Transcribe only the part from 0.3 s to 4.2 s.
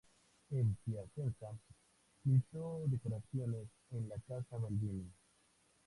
En Piacenza pintó decoraciones en la